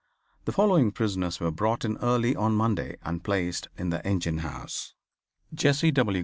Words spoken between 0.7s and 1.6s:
prisoners were